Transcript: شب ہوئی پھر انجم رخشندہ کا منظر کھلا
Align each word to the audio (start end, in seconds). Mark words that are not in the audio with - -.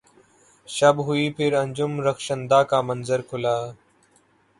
شب 0.67 0.95
ہوئی 1.05 1.25
پھر 1.35 1.51
انجم 1.61 1.91
رخشندہ 2.07 2.61
کا 2.69 2.79
منظر 2.89 3.19
کھلا 3.29 3.55